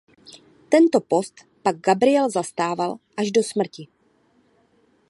[0.75, 3.83] Tento post pak Gabriel zastával až do smrti.